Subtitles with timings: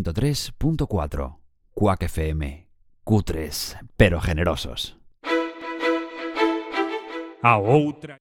[0.00, 1.38] 103.4
[1.74, 2.66] Cuac FM.
[3.04, 4.96] Cutres, pero generosos.
[7.42, 8.18] A otra.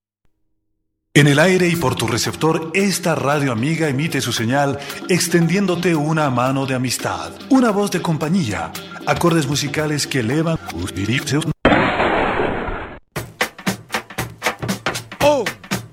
[1.13, 6.29] En el aire y por tu receptor, esta radio amiga emite su señal extendiéndote una
[6.29, 8.71] mano de amistad, una voz de compañía,
[9.05, 10.57] acordes musicales que elevan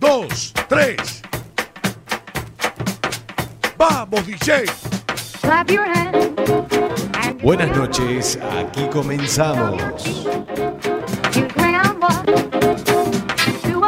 [0.00, 1.22] dos, tres.
[3.76, 4.97] ¡Vamos, DJ!
[5.48, 7.40] Clap your hands.
[7.40, 10.04] Buenas noches, aquí comenzamos.
[11.34, 12.26] You swing out one
[13.62, 13.78] to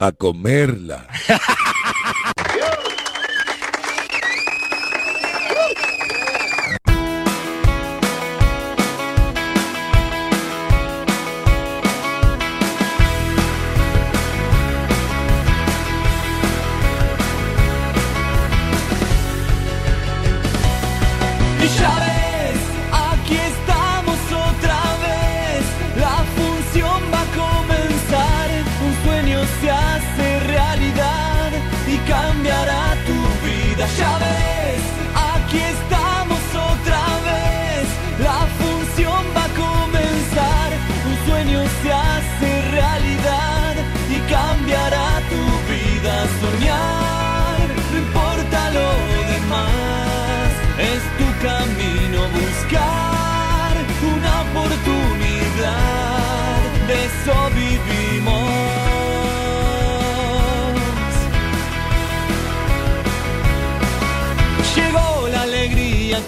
[0.00, 1.06] A comerla.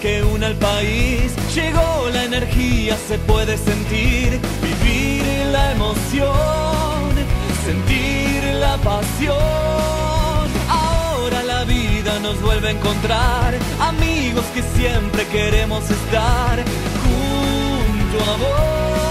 [0.01, 7.11] que une al país, llegó la energía, se puede sentir, vivir la emoción,
[7.63, 9.37] sentir la pasión.
[10.69, 16.63] Ahora la vida nos vuelve a encontrar, amigos que siempre queremos estar
[17.03, 19.10] junto a vos,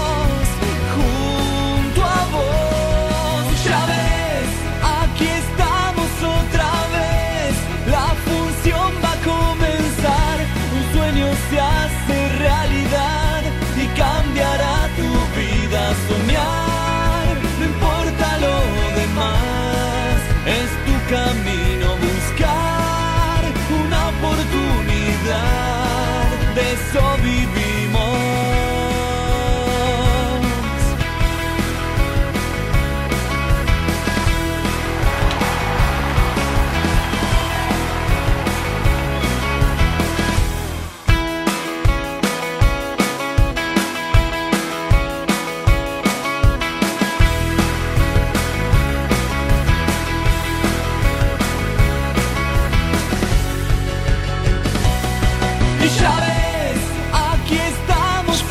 [11.49, 13.41] se hace realidad
[13.75, 15.09] y cambiará tu
[15.39, 15.81] vida.
[16.07, 18.57] Soñar, no importa lo
[18.99, 20.17] demás,
[20.59, 23.39] es tu camino buscar
[23.83, 25.43] una oportunidad,
[26.55, 27.01] de eso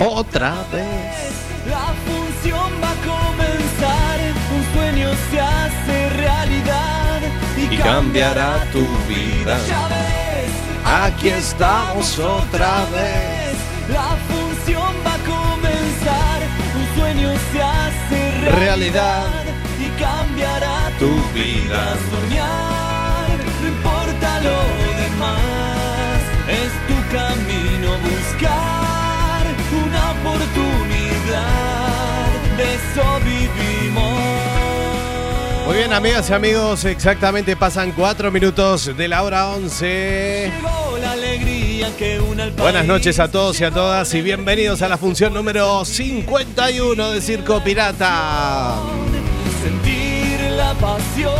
[0.01, 1.31] Otra vez.
[1.69, 4.19] La función va a comenzar,
[4.57, 7.21] un sueño se hace realidad
[7.59, 9.59] y, Y cambiará tu vida.
[9.69, 10.51] Ya ves,
[11.05, 13.55] Aquí estamos otra vez.
[13.93, 16.41] La función va a comenzar,
[16.79, 19.27] un sueño se hace realidad, Realidad.
[19.79, 21.95] y cambiará tu, Tu vida.
[22.11, 23.29] Soñar,
[23.61, 24.61] no importa lo
[25.03, 28.90] demás, es tu camino buscar
[30.21, 31.47] oportunidad,
[32.57, 34.21] de eso vivimos.
[35.67, 40.53] Muy bien, amigas y amigos, exactamente pasan cuatro minutos de la hora 11.
[40.53, 44.83] Llegó la alegría que une al Buenas noches a todos y a todas y bienvenidos
[44.83, 48.79] a la función número 51 de Circo Pirata.
[49.63, 51.31] sentir la pasión.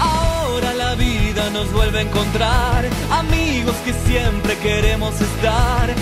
[0.00, 5.94] Ahora la vida nos vuelve a encontrar, amigos que siempre queremos estar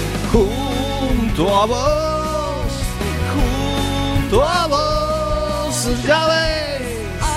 [1.35, 2.73] Junto a vos,
[3.33, 6.83] junto a vos, ya ves,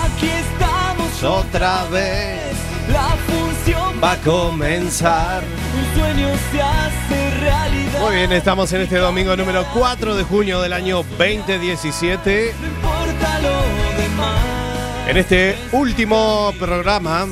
[0.04, 2.58] Aquí estamos otra vez
[2.92, 5.44] La función va a comenzar.
[5.46, 8.02] un sueño se hace realidad.
[8.02, 12.54] Muy bien, estamos en este domingo número 4 de junio del año 2017.
[12.60, 15.08] No importa lo demás.
[15.08, 17.26] En este último programa,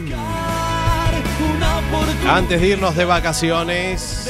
[2.25, 4.29] antes de irnos de vacaciones.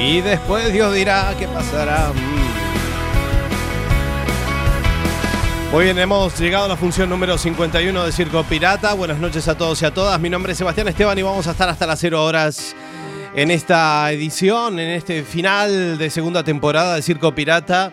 [0.00, 2.12] Y después Dios dirá qué pasará.
[2.14, 2.60] Mm.
[5.72, 8.94] Muy bien, hemos llegado a la función número 51 de Circo Pirata.
[8.94, 10.18] Buenas noches a todos y a todas.
[10.18, 12.74] Mi nombre es Sebastián Esteban y vamos a estar hasta las 0 horas
[13.34, 17.92] en esta edición, en este final de segunda temporada de Circo Pirata.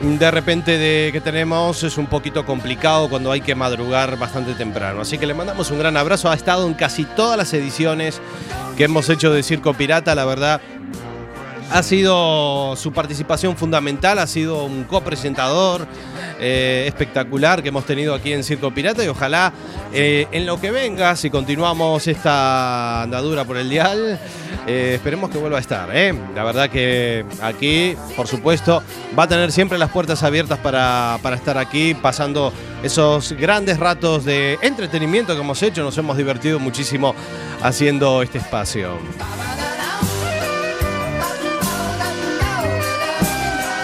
[0.00, 5.00] de repente de que tenemos es un poquito complicado cuando hay que madrugar bastante temprano.
[5.00, 6.30] Así que le mandamos un gran abrazo.
[6.30, 8.20] Ha estado en casi todas las ediciones
[8.76, 10.60] que hemos hecho de Circo Pirata, la verdad.
[11.70, 15.86] Ha sido su participación fundamental, ha sido un copresentador
[16.40, 19.52] eh, espectacular que hemos tenido aquí en Circo Pirata y ojalá
[19.92, 24.18] eh, en lo que venga, si continuamos esta andadura por el dial,
[24.66, 25.88] eh, esperemos que vuelva a estar.
[25.88, 28.82] La verdad que aquí, por supuesto,
[29.18, 32.52] va a tener siempre las puertas abiertas para, para estar aquí pasando
[32.82, 37.14] esos grandes ratos de entretenimiento que hemos hecho, nos hemos divertido muchísimo
[37.62, 38.98] haciendo este espacio.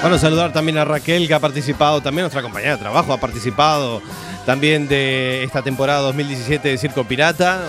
[0.05, 4.03] Bueno, saludar también a Raquel que ha participado, también nuestra compañera de trabajo ha participado
[4.45, 7.63] también de esta temporada 2017 de Circo Pirata.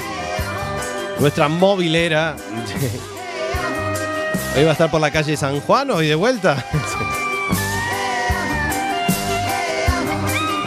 [1.18, 2.36] Nuestra movilera.
[4.58, 6.66] Hoy va a estar por la calle San Juan hoy de vuelta.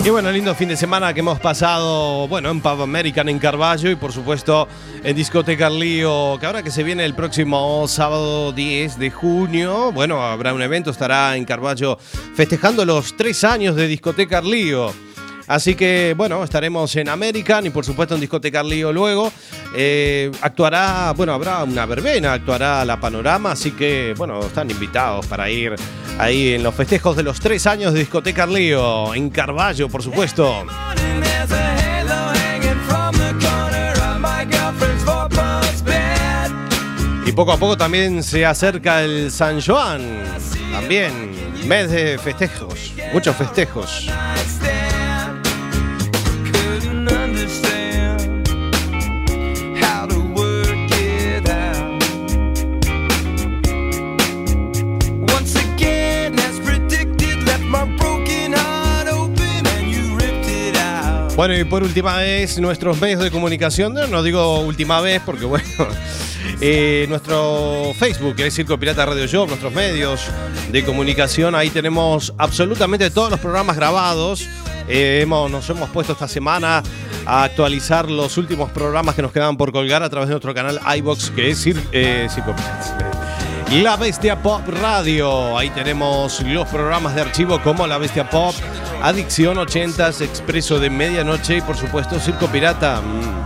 [0.05, 3.91] Y bueno, lindo fin de semana que hemos pasado, bueno, en Pub American en Carballo
[3.91, 4.67] y por supuesto
[5.03, 10.23] en Discoteca Lío, que ahora que se viene el próximo sábado 10 de junio, bueno,
[10.23, 11.99] habrá un evento, estará en Carballo
[12.35, 15.08] festejando los tres años de Discoteca Lío.
[15.49, 19.33] Así que, bueno, estaremos en American y por supuesto en Discoteca Lío luego.
[19.75, 25.51] Eh, actuará, bueno, habrá una verbena, actuará la Panorama, así que, bueno, están invitados para
[25.51, 25.75] ir
[26.19, 30.67] ahí en los festejos de los tres años de Discoteca Lío, en Carballo, por supuesto.
[37.25, 40.03] Y poco a poco también se acerca el San Joan,
[40.73, 41.13] también
[41.67, 44.09] mes de festejos, muchos festejos.
[61.39, 65.65] Bueno, y por última vez, nuestros medios de comunicación, no, digo última vez porque, bueno,
[66.61, 70.23] eh, nuestro Facebook, que es Circo Pirata Radio Show, nuestros medios
[70.73, 74.49] de comunicación, ahí tenemos absolutamente todos los programas grabados.
[74.89, 76.83] Eh, hemos, nos hemos puesto esta semana
[77.25, 80.81] a actualizar los últimos programas que nos quedaban por colgar a través de nuestro canal
[80.97, 83.15] iBox, que es Cir- eh, Circo Pirata.
[83.71, 85.57] La Bestia Pop Radio.
[85.57, 88.55] Ahí tenemos los programas de archivo como La Bestia Pop,
[89.03, 93.01] Adicción 80s, Expreso de Medianoche y por supuesto Circo Pirata.
[93.01, 93.39] Mm.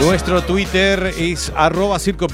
[0.00, 2.28] Nuestro Twitter es arroba Circo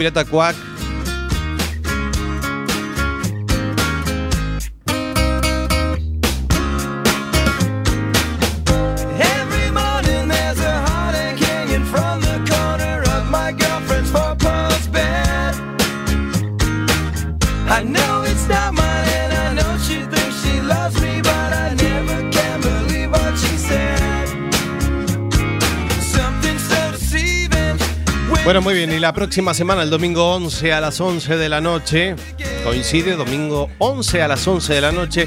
[29.03, 32.15] la próxima semana, el domingo 11 a las 11 de la noche,
[32.63, 35.27] coincide, domingo 11 a las 11 de la noche,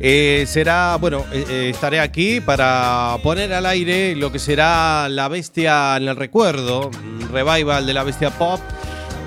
[0.00, 5.28] eh, será, bueno, eh, eh, estaré aquí para poner al aire lo que será La
[5.28, 6.90] Bestia en el Recuerdo,
[7.30, 8.60] revival de La Bestia Pop.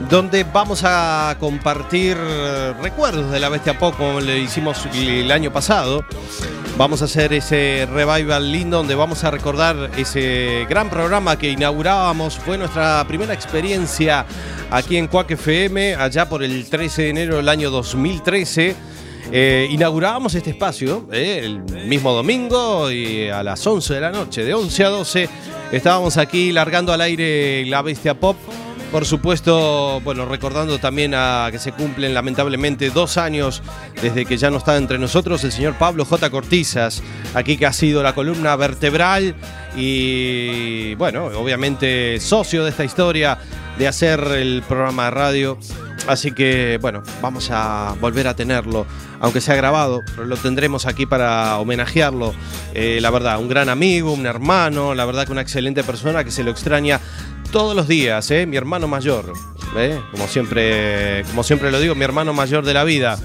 [0.09, 5.51] Donde vamos a compartir eh, recuerdos de la Bestia Pop como le hicimos el año
[5.51, 6.05] pasado.
[6.77, 12.35] Vamos a hacer ese revival lindo donde vamos a recordar ese gran programa que inaugurábamos.
[12.35, 14.25] Fue nuestra primera experiencia
[14.69, 18.75] aquí en Cuac FM, allá por el 13 de enero del año 2013.
[19.31, 24.43] Eh, inaugurábamos este espacio eh, el mismo domingo y a las 11 de la noche,
[24.43, 25.29] de 11 a 12,
[25.71, 28.35] estábamos aquí largando al aire la Bestia Pop.
[28.95, 33.61] Por supuesto, bueno, recordando también a que se cumplen lamentablemente dos años
[34.01, 36.29] desde que ya no está entre nosotros el señor Pablo J.
[36.29, 39.35] Cortizas, aquí que ha sido la columna vertebral
[39.75, 43.37] y, bueno, obviamente socio de esta historia
[43.77, 45.57] de hacer el programa de radio.
[46.07, 48.85] Así que, bueno, vamos a volver a tenerlo,
[49.19, 52.33] aunque sea grabado, pero lo tendremos aquí para homenajearlo.
[52.75, 56.29] Eh, la verdad, un gran amigo, un hermano, la verdad que una excelente persona que
[56.29, 56.99] se lo extraña
[57.55, 58.45] todos los días, ¿eh?
[58.45, 59.31] mi hermano mayor,
[59.77, 59.97] ¿eh?
[60.11, 63.17] como, siempre, como siempre lo digo, mi hermano mayor de la vida.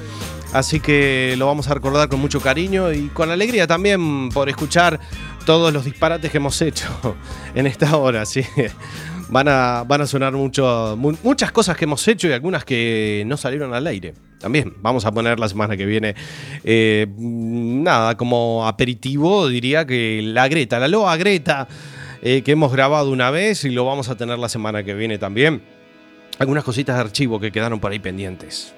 [0.52, 5.00] Así que lo vamos a recordar con mucho cariño y con alegría también por escuchar
[5.44, 6.86] todos los disparates que hemos hecho
[7.56, 8.24] en esta hora.
[8.24, 8.44] ¿sí?
[9.30, 13.72] Van, a, van a sonar muchas cosas que hemos hecho y algunas que no salieron
[13.74, 14.14] al aire.
[14.40, 16.16] También vamos a poner la semana que viene.
[16.64, 21.68] eh, nada, como aperitivo diría que la Greta, la loa Greta
[22.22, 25.18] eh, que hemos grabado una vez y lo vamos a tener la semana que viene
[25.18, 25.62] también.
[26.38, 28.74] Algunas cositas de archivo que quedaron por ahí pendientes.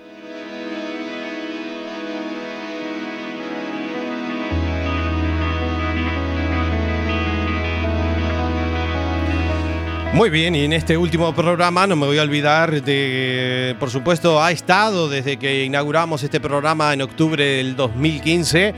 [10.12, 14.42] Muy bien, y en este último programa no me voy a olvidar de, por supuesto,
[14.42, 18.74] ha estado desde que inauguramos este programa en octubre del 2015.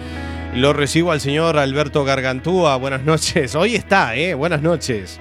[0.54, 2.76] Lo recibo al señor Alberto Gargantúa.
[2.76, 3.56] Buenas noches.
[3.56, 4.34] Hoy está, ¿eh?
[4.34, 5.20] Buenas noches.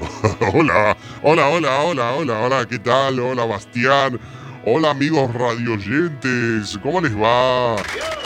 [0.54, 3.20] Hola, hola, hola, hola, hola, hola, ¿qué tal?
[3.20, 4.18] Hola, Bastián.
[4.64, 6.78] Hola, amigos radioyentes.
[6.82, 7.76] ¿Cómo les va?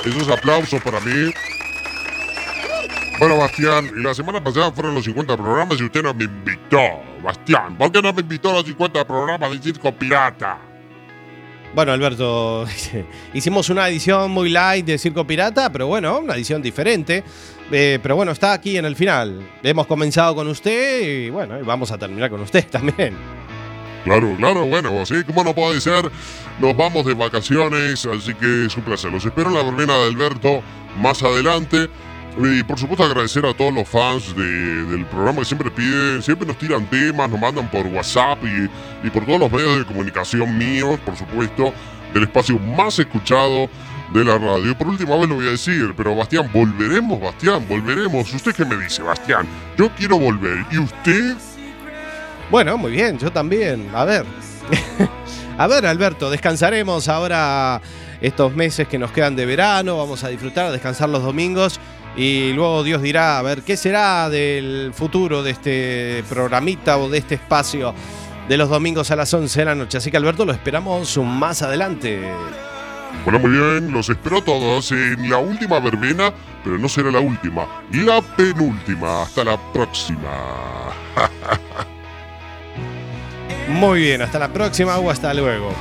[0.04, 1.32] Esos aplausos para mí.
[3.18, 6.78] Bueno, Bastián, la semana pasada fueron los 50 programas y usted no me invitó.
[7.22, 10.58] Bastián, ¿por qué no me invitó a los 50 programas de Circo Pirata?
[11.74, 12.66] Bueno, Alberto,
[13.34, 17.22] hicimos una edición muy light de Circo Pirata, pero bueno, una edición diferente.
[17.70, 19.40] Eh, pero bueno, está aquí en el final.
[19.62, 23.14] Hemos comenzado con usted y bueno, vamos a terminar con usted también.
[24.04, 26.08] Claro, claro, bueno, sí, como no puede ser,
[26.60, 29.10] nos vamos de vacaciones, así que es un placer.
[29.10, 30.62] Los espero en la verbena de Alberto
[31.00, 31.88] más adelante.
[32.38, 36.46] Y por supuesto agradecer a todos los fans de- del programa que siempre piden, siempre
[36.46, 40.56] nos tiran temas, nos mandan por WhatsApp y, y por todos los medios de comunicación
[40.58, 41.72] míos, por supuesto,
[42.12, 43.68] del espacio más escuchado
[44.12, 44.76] de la radio.
[44.76, 48.32] Por última vez lo voy a decir, pero Bastián, volveremos, Bastián, volveremos.
[48.32, 49.46] ¿Usted qué me dice, Bastián?
[49.78, 50.64] Yo quiero volver.
[50.70, 51.34] ¿Y usted?
[52.50, 53.88] Bueno, muy bien, yo también.
[53.94, 54.24] A ver.
[55.58, 57.80] a ver, Alberto, descansaremos ahora
[58.20, 59.96] estos meses que nos quedan de verano.
[59.98, 61.80] Vamos a disfrutar, descansar los domingos.
[62.16, 67.18] Y luego Dios dirá, a ver, ¿qué será del futuro de este programita o de
[67.18, 67.94] este espacio
[68.48, 69.98] de los domingos a las 11 de la noche?
[69.98, 72.22] Así que, Alberto, lo esperamos más adelante.
[73.24, 76.32] Bueno, muy bien, los espero a todos en la última verbena,
[76.64, 79.22] pero no será la última, la penúltima.
[79.22, 80.92] Hasta la próxima.
[83.68, 85.72] Muy bien, hasta la próxima o hasta luego.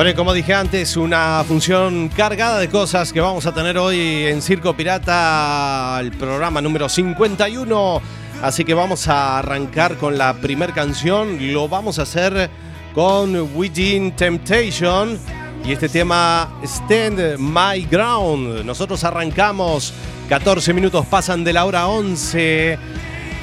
[0.00, 4.40] Bueno, como dije antes, una función cargada de cosas que vamos a tener hoy en
[4.40, 8.00] Circo Pirata, el programa número 51.
[8.40, 11.52] Así que vamos a arrancar con la primera canción.
[11.52, 12.48] Lo vamos a hacer
[12.94, 15.18] con Within Temptation
[15.66, 18.64] y este tema Stand My Ground.
[18.64, 19.92] Nosotros arrancamos,
[20.30, 22.78] 14 minutos pasan de la hora 11.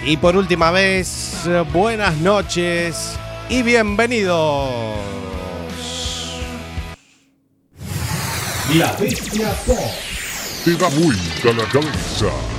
[0.07, 3.15] Y por última vez, buenas noches
[3.47, 5.26] y bienvenidos.
[8.75, 9.77] La Bestia Pop.
[10.65, 12.56] Te da la cabeza.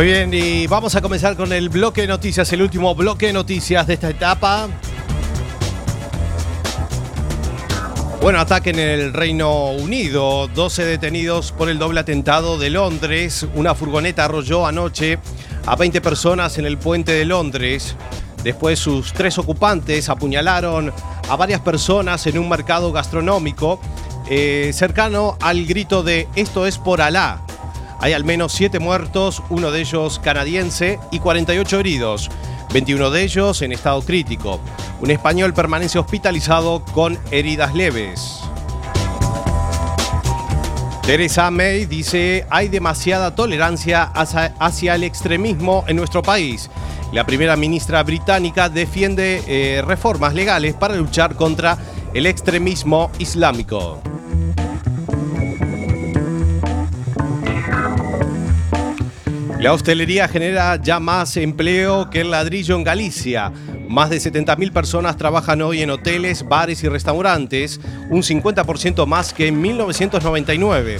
[0.00, 3.34] Muy bien, y vamos a comenzar con el bloque de noticias, el último bloque de
[3.34, 4.66] noticias de esta etapa.
[8.22, 10.48] Bueno, ataque en el Reino Unido.
[10.48, 13.46] 12 detenidos por el doble atentado de Londres.
[13.54, 15.18] Una furgoneta arrolló anoche
[15.66, 17.94] a 20 personas en el puente de Londres.
[18.42, 20.94] Después sus tres ocupantes apuñalaron
[21.28, 23.78] a varias personas en un mercado gastronómico
[24.30, 27.44] eh, cercano al grito de esto es por Alá.
[28.00, 32.30] Hay al menos 7 muertos, uno de ellos canadiense y 48 heridos,
[32.72, 34.58] 21 de ellos en estado crítico.
[35.00, 38.40] Un español permanece hospitalizado con heridas leves.
[41.02, 46.70] Teresa May dice, hay demasiada tolerancia hacia, el extremismo en nuestro país.
[47.12, 51.76] La primera ministra británica defiende eh, reformas legales para luchar contra
[52.14, 54.00] el extremismo islámico.
[59.60, 63.52] La hostelería genera ya más empleo que el ladrillo en Galicia.
[63.90, 69.48] Más de 70.000 personas trabajan hoy en hoteles, bares y restaurantes, un 50% más que
[69.48, 70.98] en 1999.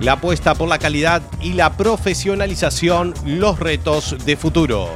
[0.00, 4.90] la apuesta por la calidad y la profesionalización, los retos de futuro.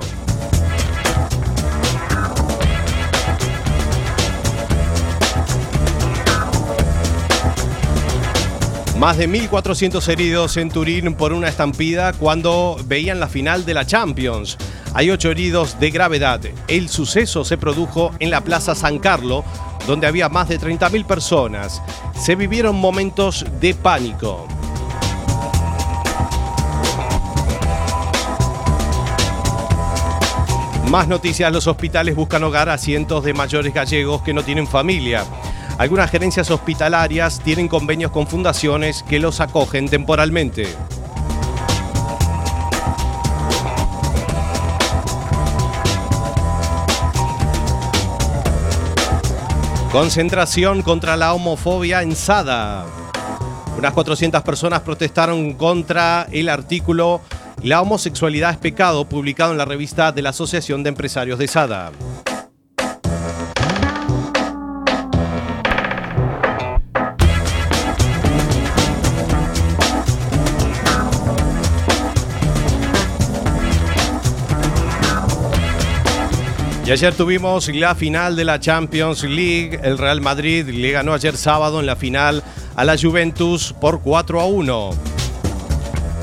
[9.07, 13.87] Más de 1.400 heridos en Turín por una estampida cuando veían la final de la
[13.87, 14.59] Champions.
[14.95, 16.41] Hay ocho heridos de gravedad.
[16.67, 19.45] El suceso se produjo en la Plaza San Carlo,
[19.87, 21.81] donde había más de 30.000 personas.
[22.17, 24.49] Se vivieron momentos de pánico.
[30.91, 35.25] Más noticias, los hospitales buscan hogar a cientos de mayores gallegos que no tienen familia.
[35.79, 40.67] Algunas gerencias hospitalarias tienen convenios con fundaciones que los acogen temporalmente.
[49.93, 52.87] Concentración contra la homofobia en Sada.
[53.77, 57.21] Unas 400 personas protestaron contra el artículo
[57.63, 61.93] La homosexualidad es pecado, publicado en la revista de la Asociación de Empresarios de Sada.
[76.87, 79.81] Y ayer tuvimos la final de la Champions League.
[79.83, 82.45] El Real Madrid le ganó ayer sábado en la final
[82.77, 84.91] a la Juventus por 4 a 1.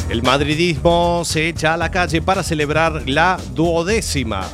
[0.09, 4.47] El madridismo se echa a la calle para celebrar la duodécima.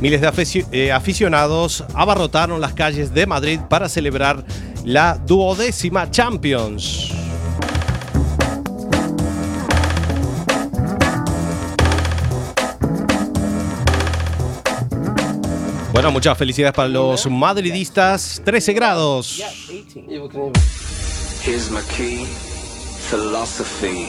[0.00, 4.44] Miles de eh, aficionados abarrotaron las calles de Madrid para celebrar
[4.84, 7.29] la duodécima Champions.
[16.00, 18.40] Bueno, muchas felicidades para los madridistas.
[18.42, 19.38] 13 grados.
[21.44, 22.24] Here's my key,
[23.10, 24.06] philosophy.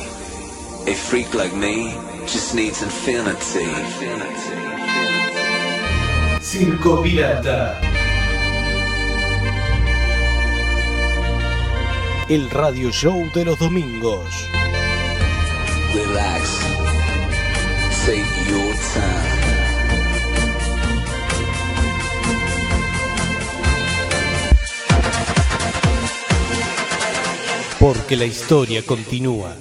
[0.88, 1.94] A freak like me
[2.26, 3.68] just needs infinity.
[6.40, 7.78] Circo Pirata.
[12.30, 14.48] El radio show de los domingos.
[15.94, 16.58] Relax.
[18.06, 19.41] Take your time.
[27.92, 29.54] Porque la historia continúa.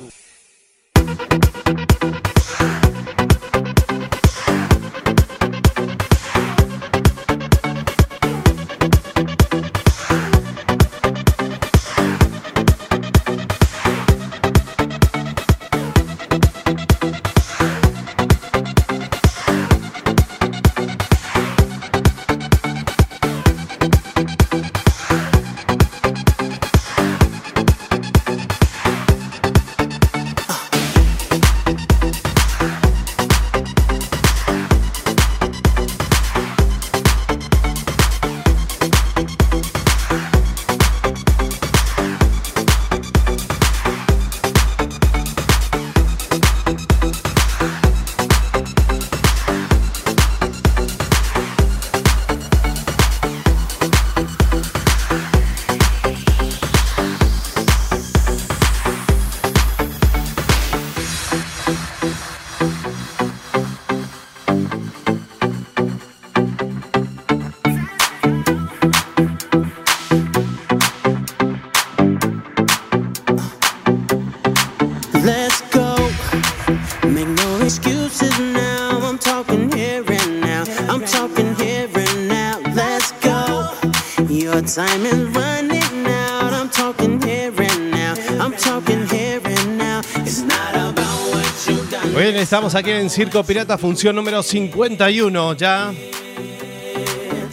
[92.51, 95.93] Estamos aquí en Circo Pirata, función número 51 ya.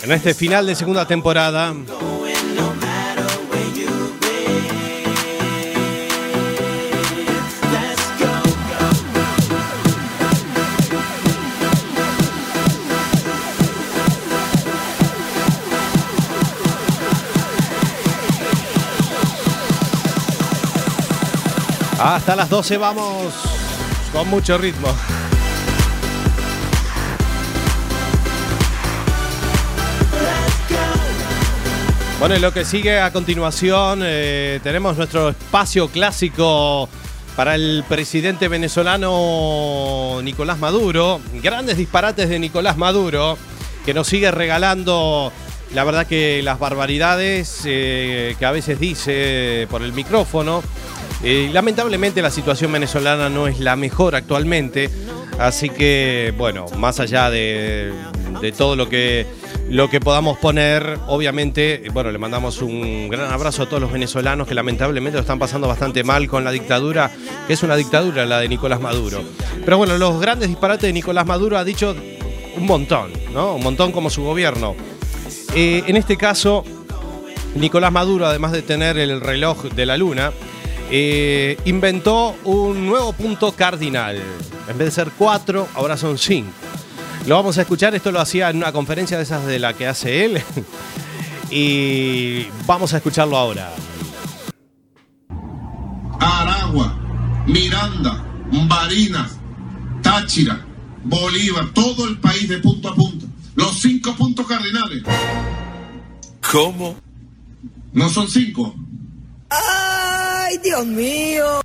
[0.01, 1.75] En este final de segunda temporada.
[21.99, 23.66] Hasta las 12 vamos
[24.11, 24.87] con mucho ritmo.
[32.19, 36.89] Bueno, y lo que sigue a continuación, eh, tenemos nuestro espacio clásico
[37.35, 41.21] para el presidente venezolano Nicolás Maduro.
[41.43, 43.37] Grandes disparates de Nicolás Maduro,
[43.85, 45.31] que nos sigue regalando,
[45.75, 50.63] la verdad que las barbaridades eh, que a veces dice por el micrófono.
[51.23, 54.89] Eh, lamentablemente la situación venezolana no es la mejor actualmente,
[55.39, 57.91] así que bueno, más allá de,
[58.55, 59.25] todo lo que,
[59.67, 63.91] lo que podamos poner, obviamente, eh, bueno, le mandamos un gran abrazo a todos los
[63.91, 67.11] venezolanos que lamentablemente lo están pasando bastante mal con la dictadura,
[67.47, 69.23] que es una dictadura la de Nicolás Maduro.
[69.65, 71.95] Pero bueno, los grandes disparates de Nicolás Maduro ha dicho
[72.55, 73.55] un montón, ¿no?
[73.55, 74.75] Un montón como su gobierno.
[75.55, 76.63] Eh, en este caso,
[77.55, 80.31] Nicolás Maduro, además de tener el reloj de la luna,
[80.89, 84.21] eh, inventó un nuevo punto cardinal.
[84.67, 86.51] En vez de ser cuatro, ahora son cinco.
[87.25, 89.87] Lo vamos a escuchar, esto lo hacía en una conferencia de esas de la que
[89.87, 90.41] hace él.
[91.51, 93.69] y vamos a escucharlo ahora.
[96.19, 96.97] Aragua,
[97.45, 98.25] Miranda,
[98.67, 99.37] Barinas,
[100.01, 100.65] Táchira,
[101.03, 103.25] Bolívar, todo el país de punto a punto.
[103.55, 105.03] Los cinco puntos cardinales.
[106.51, 106.95] ¿Cómo?
[107.91, 108.73] No son cinco.
[110.47, 111.61] ¡Ay, Dios mío!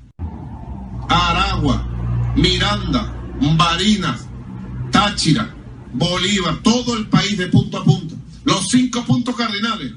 [1.09, 1.87] Aragua,
[2.35, 3.15] Miranda,
[3.57, 4.27] Barinas,
[4.91, 5.55] Táchira,
[5.93, 8.17] Bolívar, todo el país de punto a punto.
[8.45, 9.93] Los cinco puntos cardinales.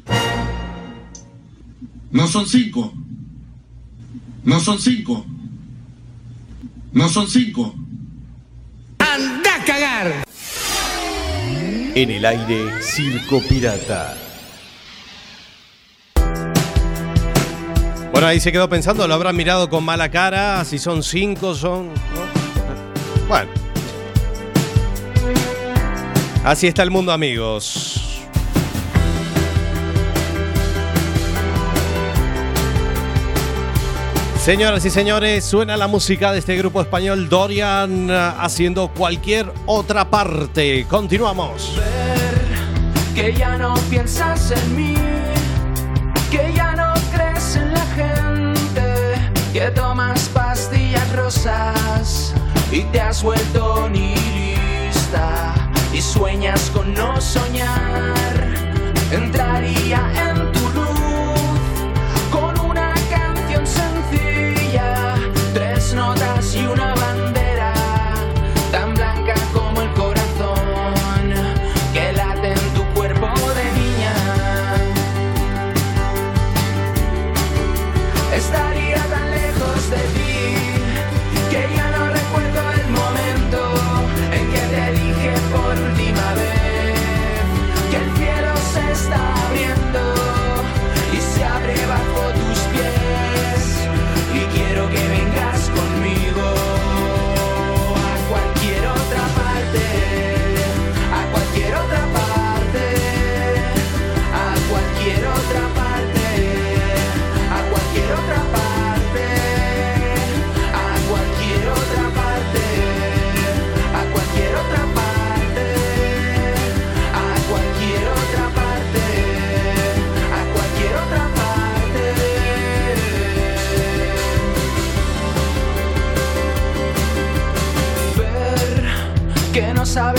[2.12, 2.94] No son cinco.
[4.44, 5.26] No son cinco.
[6.92, 7.74] No son cinco.
[9.00, 10.26] ¡Anda a cagar!
[11.96, 14.25] En el aire, Circo Pirata.
[18.26, 21.88] Ahí se quedó pensando, lo habrán mirado con mala cara, si son cinco, son...
[21.88, 23.28] ¿no?
[23.28, 23.52] Bueno.
[26.44, 28.06] Así está el mundo, amigos.
[34.46, 40.86] Señoras y señores, suena la música de este grupo español Dorian haciendo cualquier otra parte.
[40.88, 41.80] Continuamos.
[43.16, 44.94] que ya no piensas en mí,
[49.66, 52.36] que tomas pastillas rosas
[52.72, 55.56] y te has vuelto nihilista
[55.92, 58.14] y sueñas con no soñar.
[59.12, 60.35] Entraría en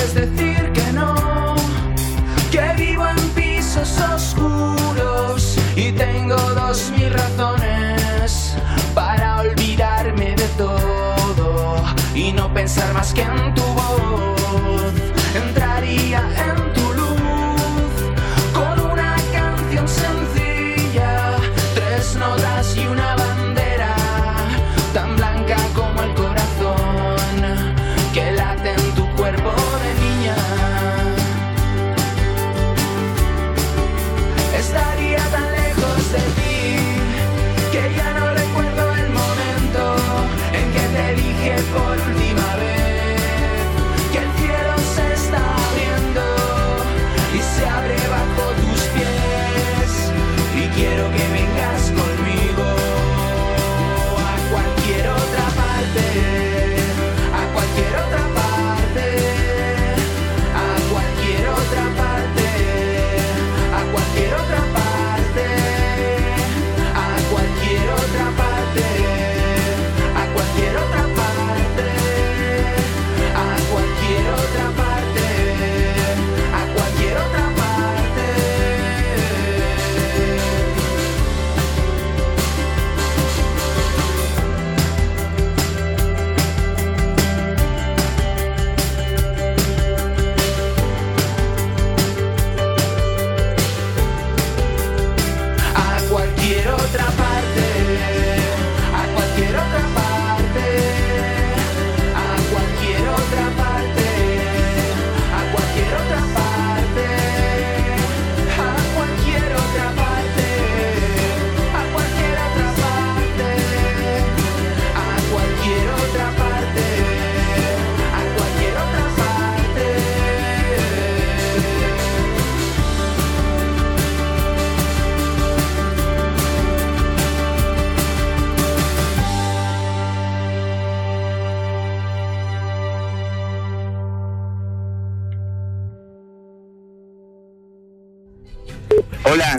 [0.06, 1.56] sabes decir que no,
[2.50, 8.56] que vivo en pisos oscuros y tengo dos mil razones
[8.94, 13.86] para olvidarme de todo y no pensar más que en tu voz.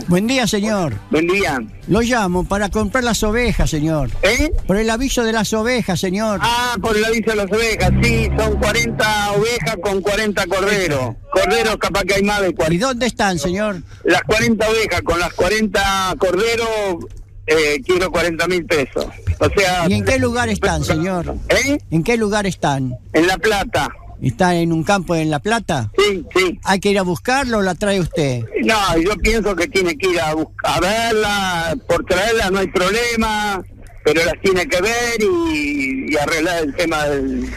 [0.08, 0.94] Buen día, señor.
[1.10, 1.60] Buen día.
[1.86, 4.10] Lo llamo para comprar las ovejas, señor.
[4.22, 4.50] ¿Eh?
[4.66, 6.40] Por el aviso de las ovejas, señor.
[6.42, 11.14] Ah, por el aviso de las ovejas, sí, son 40 ovejas con 40 corderos.
[11.30, 12.74] Corderos capaz que hay más de 40.
[12.74, 13.82] ¿Y dónde están, señor?
[14.04, 17.04] Las 40 ovejas con las 40 corderos,
[17.46, 19.06] eh, quiero 40 mil pesos.
[19.40, 19.86] O sea...
[19.90, 21.34] ¿Y en qué lugar están, señor?
[21.50, 21.76] ¿Eh?
[21.90, 22.96] ¿En qué lugar están?
[23.12, 23.90] En La Plata.
[24.20, 25.90] ¿Está en un campo en La Plata?
[25.96, 26.58] Sí, sí.
[26.64, 28.42] ¿Hay que ir a buscarlo o la trae usted?
[28.64, 33.62] No, yo pienso que tiene que ir a, a verla, por traerla no hay problema,
[34.04, 37.48] pero las tiene que ver y, y arreglar el tema del-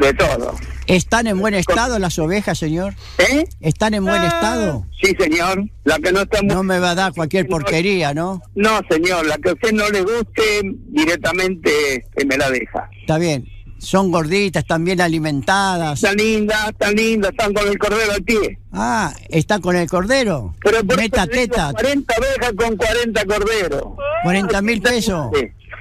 [0.00, 0.54] de todo.
[0.86, 2.94] ¿Están en buen estado las ovejas, señor?
[3.18, 3.44] ¿Eh?
[3.60, 4.84] ¿Están en buen estado?
[5.02, 5.64] Sí, señor.
[5.84, 6.54] La que no está muy...
[6.54, 8.42] No me va a dar cualquier porquería, ¿no?
[8.54, 12.88] No, señor, la que a usted no le guste, directamente que me la deja.
[13.00, 13.46] Está bien.
[13.84, 16.02] Son gorditas, están bien alimentadas.
[16.02, 18.58] Están lindas, están lindas, están con el cordero al pie.
[18.72, 20.54] Ah, ¿está con el cordero?
[20.62, 23.82] Pero por Meta teta, 40 ovejas con 40 corderos.
[24.22, 25.30] 40 mil pesos.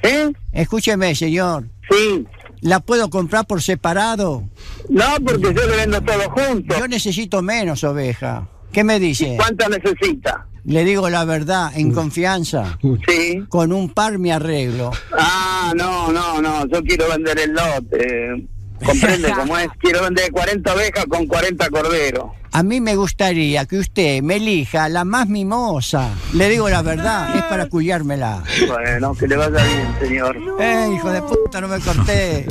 [0.04, 0.32] ¿Eh?
[0.52, 1.70] Escúcheme, señor.
[1.89, 2.28] Sí.
[2.60, 4.44] ¿La puedo comprar por separado?
[4.89, 6.78] No, porque yo le vendo todo junto.
[6.78, 8.50] Yo necesito menos oveja.
[8.74, 9.36] ¿Qué me dice?
[9.38, 10.46] ¿Cuánta necesita?
[10.65, 12.78] Le digo la verdad, en confianza.
[13.08, 13.43] Sí.
[13.49, 14.91] Con un par me arreglo.
[15.12, 18.47] Ah, no, no, no, yo quiero vender el lote.
[18.86, 19.67] ¿Comprende cómo es?
[19.80, 22.26] Quiero vender 40 ovejas con 40 corderos.
[22.56, 26.12] A mí me gustaría que usted me elija la más mimosa.
[26.34, 28.43] Le digo la verdad, es para culiármela.
[28.67, 30.38] Bueno, que le vaya bien, señor.
[30.60, 32.46] Eh, hijo de puta, no me corté.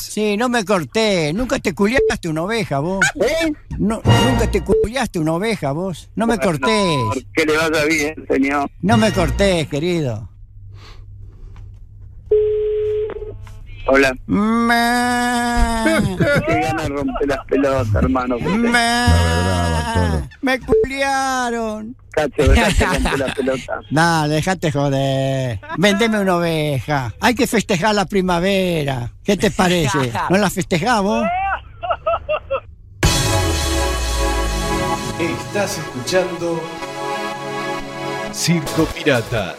[0.00, 1.34] Sí, no me corté.
[1.34, 3.04] Nunca te culiaste una oveja, vos.
[3.16, 3.52] ¿Eh?
[3.78, 6.08] No, nunca te culiaste una oveja, vos.
[6.16, 7.24] No me Bueno, cortés.
[7.34, 8.70] Que le vaya bien, señor.
[8.80, 10.30] No me cortés, querido.
[13.90, 14.14] Hola.
[14.26, 14.74] Me...
[16.46, 18.38] Qué gana de romper las pelotas, hermano.
[18.38, 19.06] Me...
[20.42, 21.96] Me culiaron.
[22.10, 23.80] Cacho, dejate romper la pelota.
[23.90, 25.60] No, dejate joder.
[25.78, 27.14] Vendeme una oveja.
[27.20, 29.10] Hay que festejar la primavera.
[29.24, 30.12] ¿Qué te parece?
[30.30, 31.26] ¿No la festejamos?
[35.18, 36.62] Estás escuchando
[38.32, 39.56] Circo Pirata.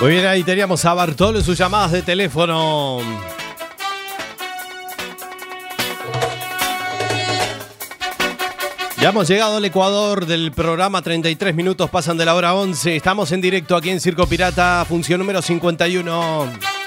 [0.00, 3.00] Muy bien, ahí teníamos a Bartolo en sus llamadas de teléfono.
[8.98, 12.96] Ya hemos llegado al Ecuador del programa 33 minutos pasan de la hora 11.
[12.96, 16.79] Estamos en directo aquí en Circo Pirata, función número 51.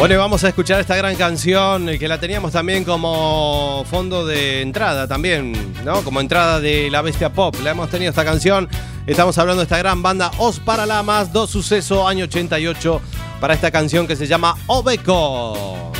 [0.00, 4.24] Bueno, y vamos a escuchar esta gran canción eh, que la teníamos también como fondo
[4.24, 6.00] de entrada también, ¿no?
[6.00, 7.54] Como entrada de La Bestia Pop.
[7.62, 8.66] La hemos tenido esta canción.
[9.06, 12.98] Estamos hablando de esta gran banda Os Paralamas, dos sucesos, año 88,
[13.42, 15.92] para esta canción que se llama Obeco.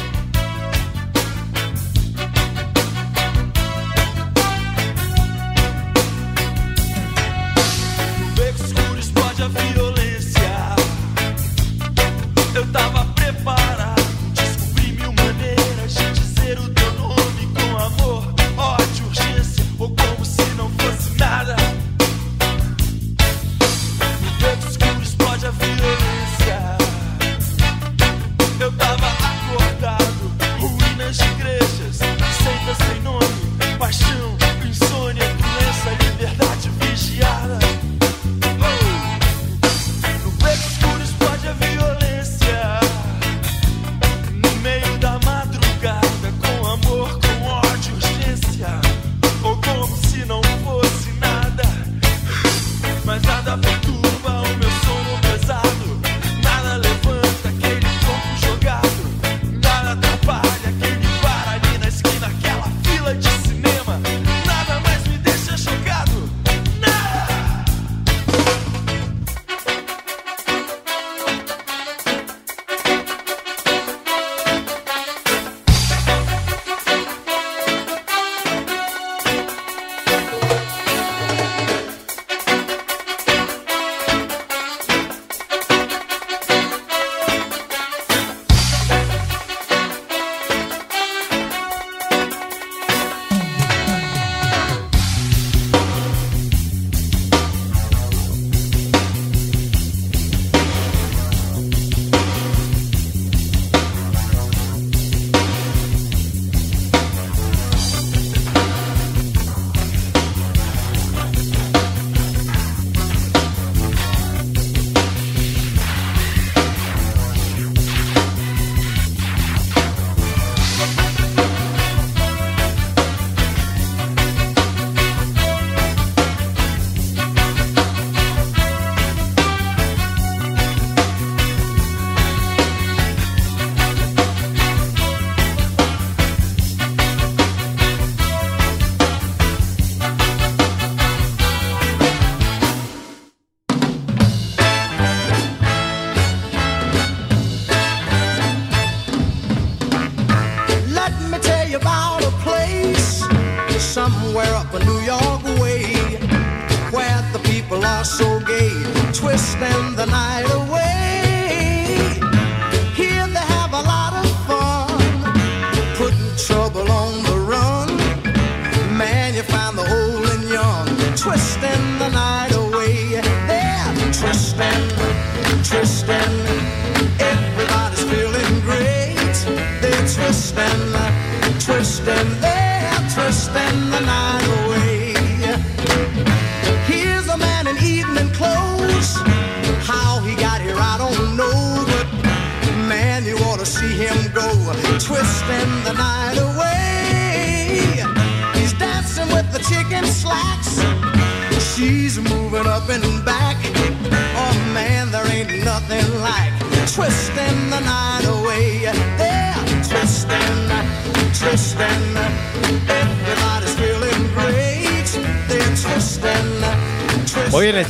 [202.62, 203.40] Moving up back.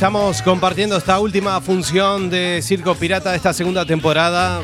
[0.01, 4.59] Estamos compartiendo esta última función de Circo Pirata de esta segunda temporada.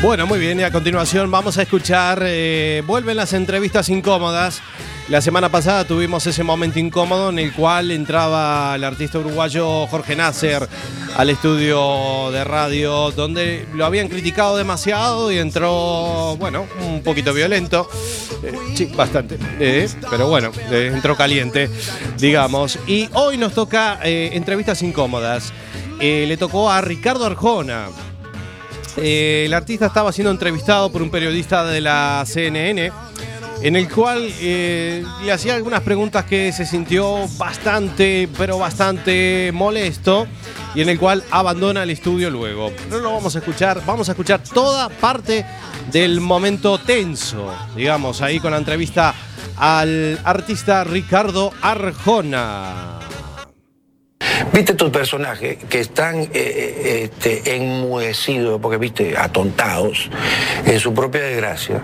[0.00, 4.62] Bueno, muy bien, y a continuación vamos a escuchar, eh, vuelven las entrevistas incómodas.
[5.08, 10.14] La semana pasada tuvimos ese momento incómodo en el cual entraba el artista uruguayo Jorge
[10.14, 10.68] Nasser
[11.16, 17.90] al estudio de radio donde lo habían criticado demasiado y entró, bueno, un poquito violento.
[18.44, 19.36] Eh, sí, bastante.
[19.58, 21.68] eh, pero bueno, entró caliente,
[22.18, 22.78] digamos.
[22.86, 25.52] Y hoy nos toca entrevistas incómodas.
[25.98, 27.88] Le tocó a Ricardo Arjona.
[29.00, 32.90] Eh, el artista estaba siendo entrevistado por un periodista de la CNN,
[33.62, 40.26] en el cual eh, le hacía algunas preguntas que se sintió bastante, pero bastante molesto,
[40.74, 42.72] y en el cual abandona el estudio luego.
[42.90, 45.46] No lo vamos a escuchar, vamos a escuchar toda parte
[45.92, 49.14] del momento tenso, digamos, ahí con la entrevista
[49.56, 52.97] al artista Ricardo Arjona.
[54.52, 60.10] Viste estos personajes que están eh, eh, este, enmohecidos, porque viste, atontados
[60.66, 61.80] en su propia desgracia,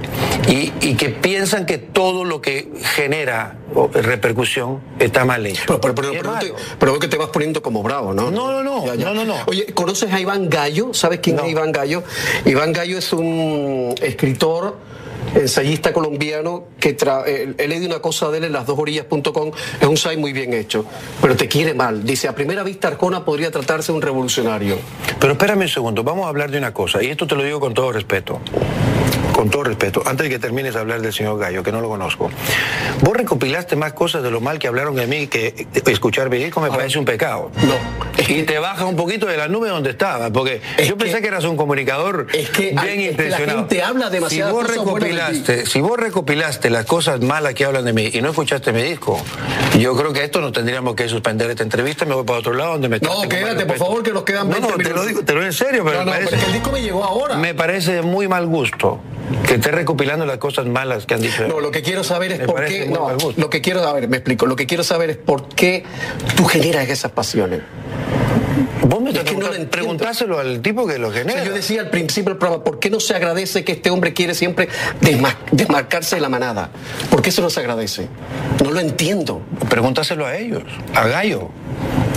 [0.49, 3.57] y, y que piensan que todo lo que genera
[3.93, 5.81] repercusión está mal hecho.
[5.81, 8.31] Pero, te- veo que te vas poniendo como bravo, ¿no?
[8.31, 9.05] No, no, no, Ya, ya.
[9.07, 9.37] no, no, no.
[9.47, 10.95] Oye, ¿conoces a Iván Gallo?
[10.95, 12.05] ¿Sabes quién es Iván Gallo?
[12.45, 14.77] Iván Gallo es un escritor,
[15.41, 19.87] ensayista colombiano que eh, he leído una cosa de él en las dos orillas.com, es
[19.87, 20.85] un site muy bien hecho,
[21.21, 22.05] pero te quiere mal.
[22.05, 24.79] Dice, a primera vista Arjona podría tratarse de un revolucionario.
[25.19, 27.61] Pero espérame un segundo, vamos a hablar de una cosa, y esto te lo digo
[27.61, 28.41] con todo respeto.
[29.33, 31.89] Con todo respeto, antes de que termines de hablar del señor Gallo, que no lo
[31.89, 32.31] conozco.
[33.01, 36.69] Vos recopilaste más cosas de lo mal que hablaron de mí que escuchar Villico me
[36.69, 37.51] parece un pecado.
[37.67, 38.14] No.
[38.29, 41.45] Y te baja un poquito de la nube donde estaba, porque yo pensé que eras
[41.45, 45.67] un comunicador que bien es que la gente habla demasiadas si vos cosas de recopilaste,
[45.67, 49.21] si vos recopilaste las cosas malas que hablan de mí y no escuchaste mi disco,
[49.79, 52.73] yo creo que esto no tendríamos que suspender esta entrevista, me voy para otro lado
[52.73, 55.25] donde me No, quédate, por favor, que nos quedan No, 20 no, te lo digo,
[55.25, 56.83] te lo digo en serio, pero No, me no, parece pero es el disco me
[56.83, 57.37] llegó ahora.
[57.37, 59.01] Me parece de muy mal gusto
[59.47, 61.47] que estés recopilando las cosas malas que han dicho.
[61.49, 62.87] No, lo que quiero saber es Me por qué.
[62.87, 64.47] No, lo que quiero saber, me explico.
[64.47, 65.85] Lo que quiero saber es por qué
[66.37, 67.61] tú generas esas pasiones.
[68.87, 71.45] Vos me Es que no preguntáselo al tipo que lo O sea, genera.
[71.45, 74.35] yo decía al principio del programa, ¿por qué no se agradece que este hombre quiere
[74.35, 74.69] siempre
[75.01, 76.71] desma- desmarcarse de la manada?
[77.11, 78.09] ¿Por qué eso no se agradece?
[78.63, 79.43] No lo entiendo.
[79.69, 80.63] Pregúntaselo a ellos,
[80.95, 81.51] a Gallo.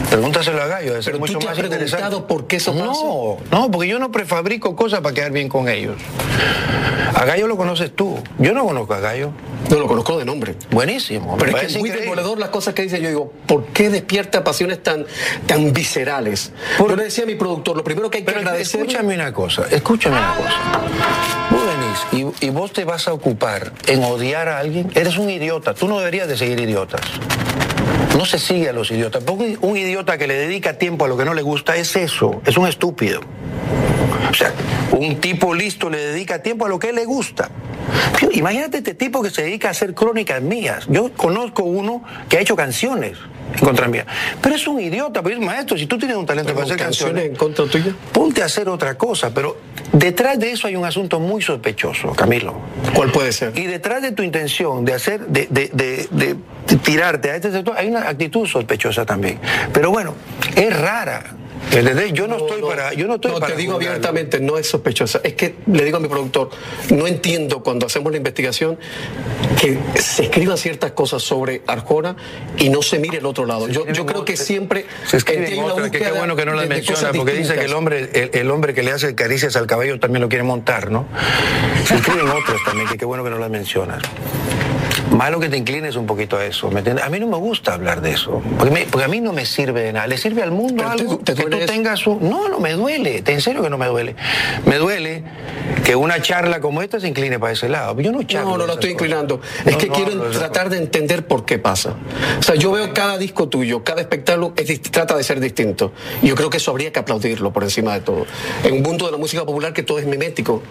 [0.09, 1.95] Pregúntaselo a Gallo, debe ser Pero tú mucho te has más interesante.
[2.03, 2.85] preguntado por qué eso pasa.
[2.85, 5.95] No, no, porque yo no prefabrico cosas para quedar bien con ellos.
[7.13, 8.17] A Gallo lo conoces tú.
[8.39, 9.31] Yo no conozco a Gallo.
[9.69, 10.55] No lo conozco de nombre.
[10.71, 11.35] Buenísimo.
[11.37, 12.09] Pero es que es muy increíble.
[12.15, 13.01] demoledor las cosas que dice.
[13.01, 15.05] Yo digo, ¿por qué despierta pasiones tan,
[15.45, 16.51] tan viscerales?
[16.79, 18.81] Yo le decía a mi productor, lo primero que hay que Pero agradecer.
[18.81, 20.81] escúchame una cosa, escúchame una cosa.
[21.49, 21.61] Vos
[22.13, 24.89] venís y, y vos te vas a ocupar en odiar a alguien.
[24.95, 25.73] Eres un idiota.
[25.73, 27.01] Tú no deberías de seguir idiotas.
[28.17, 29.23] No se sigue a los idiotas.
[29.61, 32.41] Un idiota que le dedica tiempo a lo que no le gusta es eso.
[32.47, 33.21] Es un estúpido.
[34.31, 34.51] O sea,
[34.91, 37.51] un tipo listo le dedica tiempo a lo que le gusta.
[38.33, 40.85] Imagínate este tipo que se dedica a hacer crónicas mías.
[40.89, 43.17] Yo conozco uno que ha hecho canciones
[43.53, 44.05] en contra mía.
[44.41, 47.35] Pero es un idiota, pues maestro, si tú tienes un talento para hacer canciones, en
[47.35, 47.93] contra tuya.
[48.11, 49.33] ponte a hacer otra cosa.
[49.33, 49.57] Pero
[49.93, 52.55] detrás de eso hay un asunto muy sospechoso, Camilo.
[52.93, 53.57] ¿Cuál puede ser?
[53.57, 56.35] Y detrás de tu intención de hacer, de, de- de- de-
[56.67, 59.39] de tirarte a este sector, hay una actitud sospechosa también.
[59.73, 60.13] Pero bueno,
[60.55, 61.23] es rara.
[61.71, 62.13] ¿Entendés?
[62.13, 62.93] Yo no, estoy para.
[62.93, 65.21] Yo no estoy No, para te digo abiertamente, no es sospechosa.
[65.23, 66.49] Es que le digo a mi productor,
[66.95, 68.79] no entiendo cuando hacemos la investigación
[69.59, 72.15] que se escriban ciertas cosas sobre Arjona
[72.57, 73.67] y no se mire el otro lado.
[73.67, 77.11] Yo, yo creo que siempre Se una otras, que qué bueno que no de menciona,
[77.13, 77.77] porque dice que el distintas.
[77.77, 81.07] hombre, el, el hombre que le hace caricias al caballo también lo quiere montar, ¿no?
[81.85, 84.01] Se escriben otras también, que qué bueno que no las mencionas.
[85.17, 87.03] Malo que te inclines un poquito a eso, ¿me entiendes?
[87.03, 89.45] A mí no me gusta hablar de eso, porque, me- porque a mí no me
[89.47, 90.05] sirve de nada.
[90.05, 91.17] ¿Le sirve al mundo Pero algo?
[91.17, 91.65] te que tú eso.
[91.65, 92.29] tengas un...
[92.29, 94.15] No, no me duele, en serio que no me duele.
[94.67, 95.23] Me duele
[95.83, 97.99] que una charla como esta se incline para ese lado.
[97.99, 99.07] Yo no charlo No, no lo estoy cosas.
[99.07, 99.41] inclinando.
[99.65, 101.95] Es que no quiero tratar de entender por qué pasa.
[102.39, 105.93] O sea, yo veo cada disco tuyo, cada espectáculo es trata de ser distinto.
[106.21, 108.27] Y yo creo que eso habría que aplaudirlo por encima de todo.
[108.63, 110.61] En un mundo de la música popular que todo es mimético,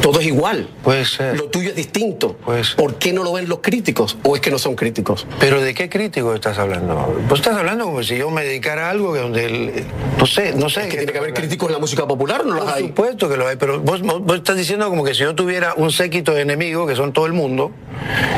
[0.00, 0.68] todo es igual.
[0.84, 1.36] Puede ser.
[1.36, 2.34] Lo tuyo es distinto.
[2.36, 2.76] Puede ser.
[2.76, 3.79] ¿Por qué no lo ven los críticos?
[4.22, 5.26] ¿O es que no son críticos?
[5.38, 7.14] Pero ¿de qué crítico estás hablando?
[7.28, 9.84] Pues estás hablando como si yo me dedicara a algo que donde el,
[10.18, 10.82] no sé, no sé.
[10.88, 12.86] ¿Que tiene que haber críticos en la música popular no los Por hay?
[12.88, 15.74] supuesto que lo hay, pero vos, vos- vos estás diciendo como que si yo tuviera
[15.76, 17.70] un séquito de enemigos, que son todo el mundo,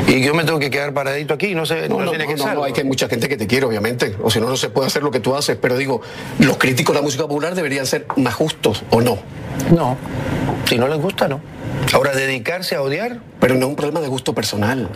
[0.07, 2.31] y yo me tengo que quedar paradito aquí, no sé, no, No, no, tiene no,
[2.31, 2.53] que ser.
[2.55, 4.15] no, hay que mucha gente que te quiere, obviamente.
[4.23, 5.57] O si no, no se puede hacer lo que tú haces.
[5.61, 6.01] Pero digo,
[6.39, 9.17] los críticos de la música popular deberían ser más justos, ¿o no?
[9.75, 9.97] No,
[10.65, 11.39] si no les gusta, no.
[11.93, 14.89] Ahora, dedicarse a odiar, Pero no es un problema de gusto personal.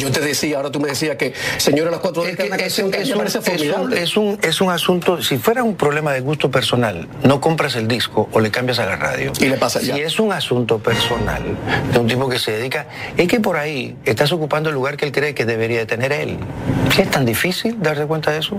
[0.00, 2.82] Yo te decía, ahora tú me decías que Señor a las cuatro décadas es, que
[2.84, 4.02] un, es un- formidable.
[4.02, 7.86] es un- es un asunto, si fuera un problema de gusto personal, no compras el
[7.86, 9.32] disco o le cambias a la radio.
[9.38, 9.96] Y le pasa Si ya.
[9.96, 11.42] es un asunto personal
[11.92, 12.86] de un tipo que se dedica,
[13.16, 16.12] es que por ahí estás ocupando el lugar que él cree que debería de tener
[16.12, 16.38] él.
[16.94, 18.56] Si es tan difícil darse cuenta de eso.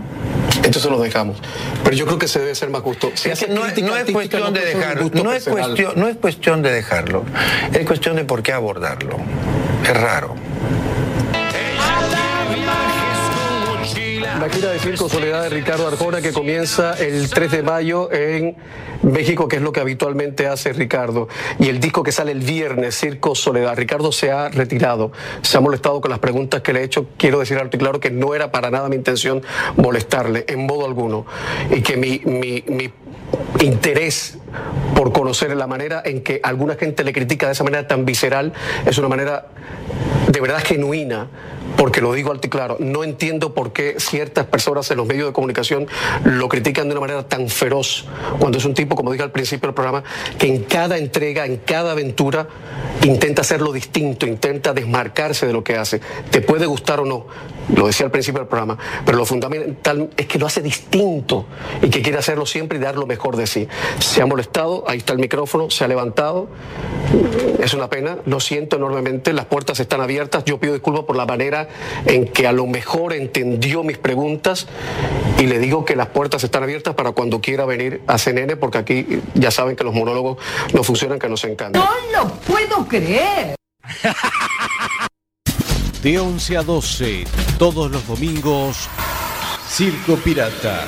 [0.63, 1.37] Entonces lo dejamos.
[1.83, 3.11] Pero yo creo que se debe ser más justo.
[3.15, 5.65] Si Es que hace no, es- no cuestión de dejarlo, gusto no es, personal.
[5.75, 7.25] cuestión, no es cuestión de dejarlo,
[7.73, 9.17] es cuestión de por qué abordarlo.
[9.83, 10.35] Es raro.
[14.41, 18.55] La gira de Circo Soledad de Ricardo Arjona que comienza el 3 de mayo en
[19.03, 21.27] México, que es lo que habitualmente hace Ricardo.
[21.59, 23.77] Y el disco que sale el viernes, Circo Soledad.
[23.77, 25.11] Ricardo se ha retirado,
[25.43, 27.05] se ha molestado con las preguntas que le he hecho.
[27.17, 29.43] Quiero decir alto y claro que no era para nada mi intención
[29.77, 31.27] molestarle, en modo alguno.
[31.69, 32.91] Y que mi, mi, mi
[33.59, 34.39] interés
[34.95, 38.53] por conocer la manera en que alguna gente le critica de esa manera tan visceral
[38.85, 39.47] es una manera
[40.31, 41.27] de verdad genuina,
[41.75, 45.27] porque lo digo alto y claro, no entiendo por qué ciertas personas en los medios
[45.27, 45.87] de comunicación
[46.23, 48.05] lo critican de una manera tan feroz,
[48.39, 50.03] cuando es un tipo, como dije al principio del programa,
[50.37, 52.47] que en cada entrega, en cada aventura,
[53.03, 55.99] intenta hacerlo distinto, intenta desmarcarse de lo que hace.
[56.29, 57.25] Te puede gustar o no,
[57.75, 61.45] lo decía al principio del programa, pero lo fundamental es que lo hace distinto
[61.81, 63.67] y que quiere hacerlo siempre y dar lo mejor de sí.
[63.99, 66.47] Se ha molestado, ahí está el micrófono, se ha levantado,
[67.59, 71.27] es una pena, lo siento enormemente, las puertas están abiertas, yo pido disculpas por la
[71.27, 71.69] manera
[72.07, 74.65] en que a lo mejor entendió mis preguntas
[75.37, 78.79] y le digo que las puertas están abiertas para cuando quiera venir a CNN, porque
[78.79, 80.39] aquí ya saben que los monólogos
[80.73, 81.83] no funcionan, que nos encantan.
[82.11, 83.55] lo puedo creer.
[86.01, 87.25] De 11 a 12,
[87.59, 88.89] todos los domingos,
[89.69, 90.87] Circo Pirata.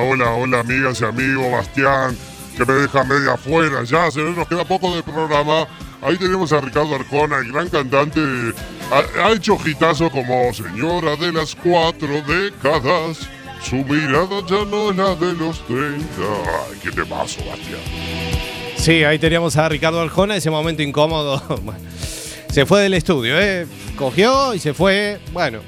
[0.00, 2.16] Hola, hola, amigas y amigos, Bastián,
[2.56, 3.82] que me deja media afuera.
[3.82, 5.66] Ya, se nos queda poco de programa.
[6.00, 8.20] Ahí tenemos a Ricardo Arcona, el gran cantante.
[8.92, 13.28] Ha, hecho gitazo como señora de las cuatro décadas.
[13.60, 16.04] Su mirada ya no es la de los 30.
[16.20, 17.80] Ay, qué temazo, Bastián.
[18.76, 21.42] Sí, ahí teníamos a Ricardo Arjona, ese momento incómodo.
[22.50, 23.66] Se fue del estudio, ¿eh?
[23.96, 25.20] Cogió y se fue.
[25.32, 25.60] Bueno.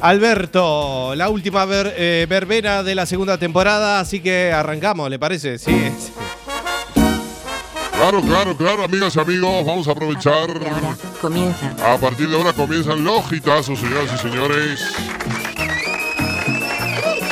[0.00, 5.58] Alberto, la última ver- eh, verbena de la segunda temporada, así que arrancamos, ¿le parece?
[5.58, 5.90] Sí.
[7.92, 10.48] Claro, claro, claro, amigas y amigos, vamos a aprovechar.
[11.20, 11.74] Comienza.
[11.84, 14.80] A partir de ahora comienzan los hitazos, señoras y señores.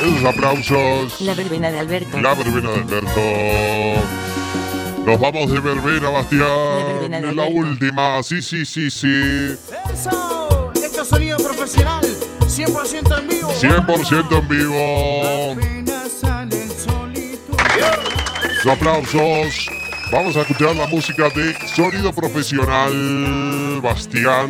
[0.01, 1.21] Esos aplausos.
[1.21, 2.19] La verbena de Alberto.
[2.21, 3.21] La verbena de Alberto.
[5.05, 6.41] Nos vamos de verbena, Bastián.
[6.99, 7.51] verbena de la Alberto.
[7.53, 9.55] última, sí, sí, sí, sí.
[9.93, 12.05] Eso, esto es sonido profesional,
[12.57, 13.51] 100% en vivo.
[13.51, 15.55] 100% en vivo.
[18.65, 19.69] Los aplausos.
[20.11, 24.49] Vamos a escuchar la música de Sonido Profesional, Bastián.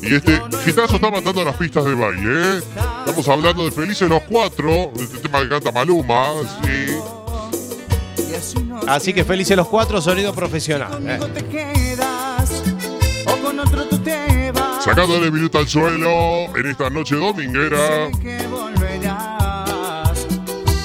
[0.00, 2.62] Y este gitazo está matando las pistas de baile, ¿eh?
[3.00, 6.26] Estamos hablando de Felices los Cuatro, este tema que canta Maluma,
[6.62, 6.98] sí.
[8.86, 10.98] Así que felices los cuatro, sonido profesional.
[11.06, 11.81] ¿eh?
[14.84, 14.96] Te vas.
[14.96, 18.10] Sacándole minuto al suelo en esta noche dominguera.
[18.22, 20.26] Que volverás.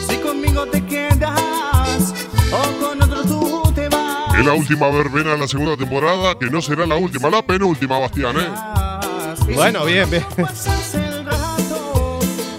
[0.08, 2.14] Si conmigo te quedas,
[2.52, 4.38] o con otro tú te vas.
[4.38, 8.00] Es la última verbena de la segunda temporada, que no será la última, la penúltima,
[8.00, 8.50] Bastián, ¿eh?
[9.54, 10.26] Bueno, bien, bien.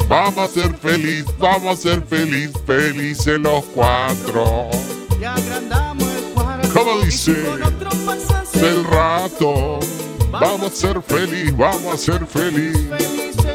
[0.09, 4.71] Vamos a ser feliz, vamos a ser feliz, felices los cuatro.
[5.21, 6.69] Y agrandamos el cuarto.
[6.73, 9.81] Como dice Y con otro pasas el rato,
[10.31, 12.77] vamos a ser feliz, vamos a ser feliz.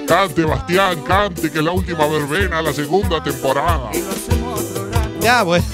[0.07, 3.89] Cante, Bastián, cante, que es la última verbena de la segunda temporada.
[5.19, 5.65] Ya, bueno.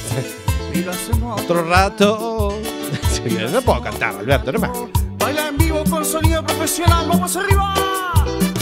[0.73, 2.59] Y lo hacemos Otro rato.
[3.11, 4.69] Sí, no puedo cantar, Alberto, no me.
[5.17, 7.73] Baila en vivo con sonido profesional, vamos arriba.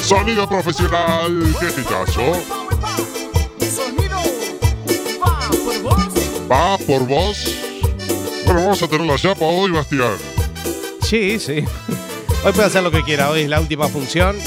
[0.02, 2.34] Sonido profesional, qué hitazo.
[3.76, 4.18] Sonido
[5.22, 6.50] va por vos.
[6.50, 7.56] Va por vos.
[8.46, 10.18] Bueno, vamos a tener la chapa hoy, Bastián.
[11.02, 11.66] Sí, sí.
[12.44, 14.38] Hoy puede hacer lo que quiera, hoy es la última función.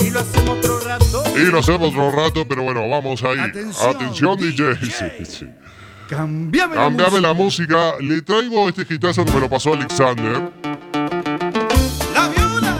[0.00, 1.24] Y lo hacemos otro rato.
[1.36, 3.38] Y lo hacemos otro rato, pero bueno, vamos ahí.
[3.38, 4.76] Atención, Atención, DJ.
[4.80, 5.46] Sí, sí.
[6.08, 7.28] Cambiame, la Cambiame música.
[7.28, 7.94] la música.
[8.00, 10.50] Le traigo este hitazo que me lo pasó Alexander.
[12.14, 12.76] La viola.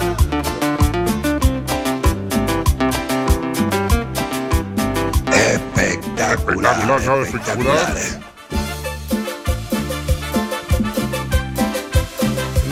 [5.33, 7.23] Espectacular, ¿no?
[7.23, 8.32] espectacular.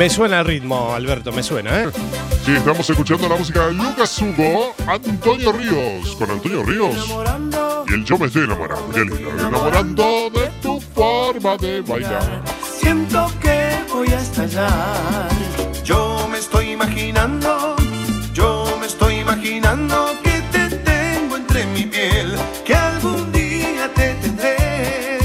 [0.01, 1.90] Me suena el ritmo, Alberto, me suena, ¿eh?
[2.46, 6.16] Sí, estamos escuchando la música de Lucas Hugo, Antonio Ríos.
[6.16, 6.96] Con Antonio Ríos.
[7.86, 8.90] Y el yo me estoy enamorando.
[8.94, 9.30] Qué lindo.
[9.30, 12.42] Enamorando de tu forma de bailar.
[12.78, 15.28] Siento que voy a estallar.
[15.84, 17.76] Yo me estoy imaginando,
[18.32, 25.18] yo me estoy imaginando que te tengo entre mi piel, que algún día te tendré.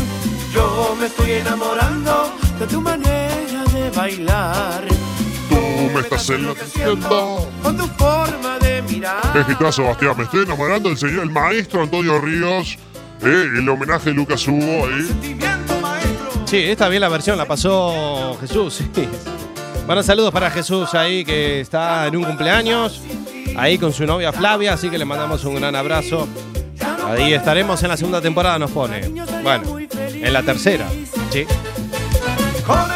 [0.54, 1.75] Yo me estoy enamorando
[6.30, 7.52] me estás enloqueciendo.
[7.62, 9.22] con tu forma de mirar.
[9.34, 10.18] Qué hitazo, Bastián.
[10.18, 12.78] Me estoy enamorando del señor, el maestro Antonio Ríos.
[13.22, 15.36] Eh, el homenaje de Lucas Hugo ahí.
[16.46, 19.08] Sí, esta bien la versión, la pasó Jesús, sí.
[19.86, 23.02] Bueno, saludos para Jesús ahí que está en un cumpleaños,
[23.58, 26.28] ahí con su novia Flavia, así que le mandamos un gran abrazo.
[27.08, 29.08] Ahí estaremos en la segunda temporada, nos pone.
[29.44, 30.88] Bueno, en la tercera,
[31.32, 31.46] sí.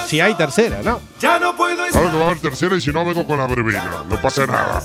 [0.08, 1.02] Si hay tercera, ¿no?
[1.20, 3.48] Ya no puedo Ahora que va a haber tercera y si no vengo con la
[3.48, 4.04] verbena.
[4.10, 4.82] No pasa nada.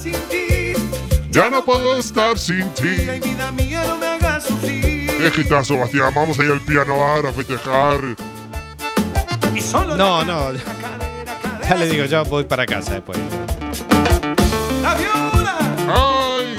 [1.31, 2.89] Ya no puedo estar sin ti.
[3.23, 5.33] vida mía no me hagas sufrir.
[5.33, 6.13] Qué hitazo, Bastián.
[6.15, 8.01] Vamos a ir al piano ahora a festejar.
[9.97, 10.53] No, no.
[11.69, 13.19] Ya le digo, yo voy para casa después.
[15.89, 16.57] ¡Ay!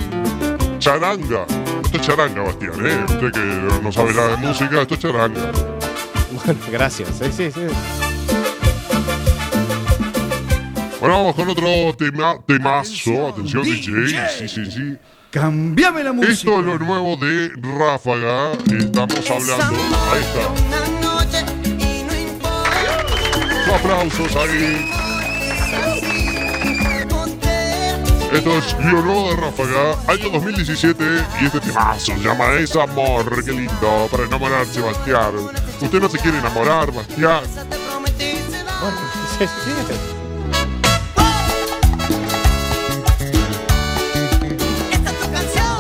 [0.79, 1.45] Charanga.
[1.83, 3.05] Esto es charanga, Bastián, ¿eh?
[3.07, 5.51] Usted que no sabe nada de música, esto es charanga.
[6.31, 7.09] Bueno, gracias.
[7.19, 8.04] Sí, sí, sí.
[11.05, 13.27] Bueno, vamos con otro tema, temazo.
[13.27, 14.27] Atención, DJ.
[14.27, 14.97] Sí, sí, sí.
[15.29, 16.33] Cambiame la música.
[16.33, 18.53] Esto es lo nuevo de Ráfaga.
[18.53, 19.77] Estamos hablando.
[20.11, 20.49] Ahí está.
[23.75, 24.89] Aplausos ahí.
[28.33, 31.03] Esto es lo nuevo de Ráfaga, año 2017,
[31.39, 35.35] y este temazo se llama Es Amor, qué lindo, para enamorarse, Bastián.
[35.81, 37.43] Usted no se quiere enamorar, Bastián.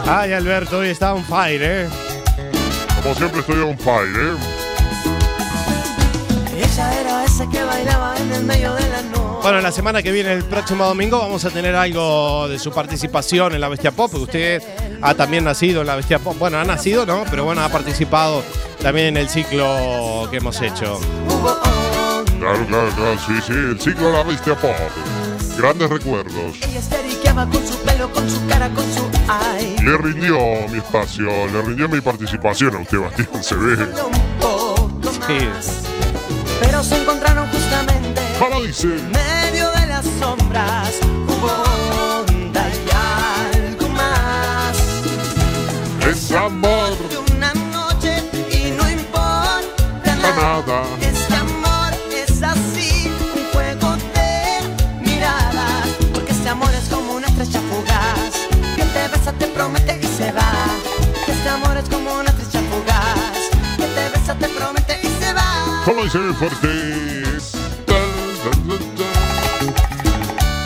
[0.07, 1.89] Ay, Alberto, hoy está on fire, ¿eh?
[3.01, 4.35] Como siempre estoy on fire, ¿eh?
[6.57, 9.39] Ella era esa que bailaba en el medio de la noche.
[9.41, 13.55] Bueno, la semana que viene, el próximo domingo, vamos a tener algo de su participación
[13.55, 14.63] en la Bestia Pop, porque usted
[15.01, 16.37] ha también nacido en la Bestia Pop.
[16.37, 17.23] Bueno, ha nacido, ¿no?
[17.29, 18.43] Pero bueno, ha participado
[18.81, 20.99] también en el ciclo que hemos hecho.
[22.39, 24.75] Claro, claro, claro, sí, sí, el ciclo de la bestia pop.
[25.57, 26.57] Grandes recuerdos.
[27.35, 29.75] Con su pelo, con su cara, con su ay.
[29.83, 30.37] Le rindió
[30.69, 33.77] mi espacio, le rindió mi participación a usted, Bastián, se ve.
[36.61, 38.87] Pero se encontraron justamente ¿Cómo dice?
[38.87, 40.91] en medio de las sombras.
[41.27, 44.77] Hubo onda y algo más.
[46.07, 50.63] Es amor, De una noche y no importa nada.
[50.65, 50.83] nada.
[66.05, 66.11] Va.
[66.11, 67.51] ¿Cómo dice fuertes?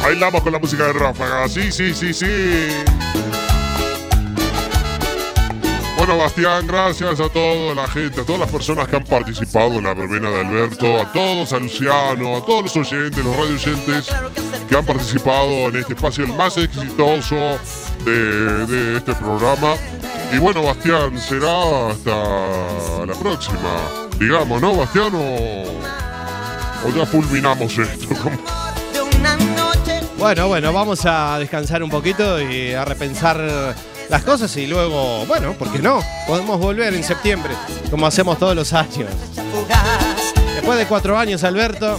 [0.02, 2.26] Bailamos con la música de Ráfaga, sí, sí, sí, sí.
[5.98, 9.84] Bueno, Bastián, gracias a toda la gente, a todas las personas que han participado en
[9.84, 14.10] la verbena de Alberto, a todos, a Luciano, a todos los oyentes, los radio oyentes
[14.68, 17.36] que han participado en este espacio, el más exitoso
[18.06, 19.76] de, de este programa.
[20.32, 24.09] Y bueno, Bastián, será hasta la próxima.
[24.20, 25.12] Digamos, ¿no, Bastián?
[25.14, 28.08] ¿O, ya fulminamos esto?
[30.18, 33.42] Bueno, bueno, vamos a descansar un poquito y a repensar
[34.10, 36.02] las cosas y luego, bueno, ¿por qué no?
[36.28, 37.54] Podemos volver en septiembre,
[37.90, 39.10] como hacemos todos los años.
[40.56, 41.98] Después de cuatro años, Alberto.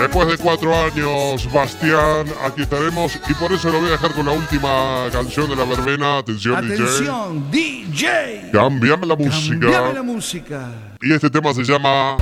[0.00, 4.24] Después de cuatro años, Bastián, aquí estaremos y por eso lo voy a dejar con
[4.24, 6.18] la última canción de la verbena.
[6.18, 8.40] Atención, Atención, DJ.
[8.40, 8.50] DJ.
[8.50, 9.60] Cambiame la música.
[9.60, 10.70] Cambiame la música.
[11.02, 12.16] Y este tema se llama.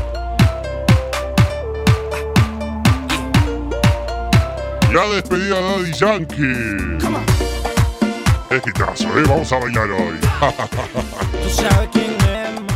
[4.93, 6.99] La despedida de Daddy Yankee.
[8.51, 9.23] Es hitazo, ¿eh?
[9.29, 10.19] Vamos a bailar hoy.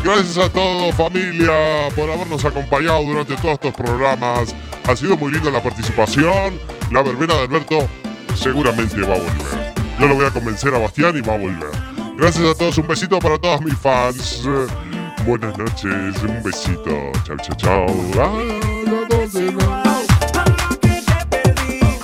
[0.05, 4.53] Gracias a todos, familia, por habernos acompañado durante todos estos programas.
[4.89, 6.59] Ha sido muy linda la participación.
[6.91, 7.89] La verbena de Alberto
[8.35, 9.75] seguramente va a volver.
[10.01, 11.71] Yo lo voy a convencer a Bastián y va a volver.
[12.17, 14.43] Gracias a todos, un besito para todos mis fans.
[15.25, 17.13] Buenas noches, un besito.
[17.15, 17.37] ¿a
[19.09, 20.03] dónde vas?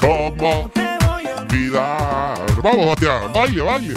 [0.01, 0.71] ¿Cómo
[1.41, 2.63] olvidar?
[2.63, 3.95] Vamos, Bastián, baile, baile.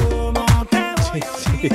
[1.14, 1.70] Sé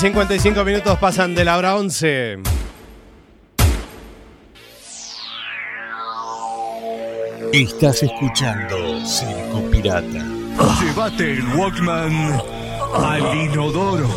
[0.00, 2.38] bien, 55 minutos pasan de la hora 11.
[7.52, 10.24] Estás escuchando Circo Pirata.
[10.80, 12.42] Llévate el Walkman
[12.94, 14.08] al inodoro.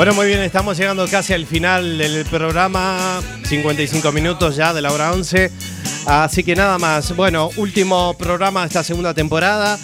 [0.00, 3.20] Bueno, muy bien, estamos llegando casi al final del programa.
[3.44, 5.50] 55 minutos ya de la hora 11.
[6.06, 7.14] Así que nada más.
[7.14, 9.78] Bueno, último programa de esta segunda temporada.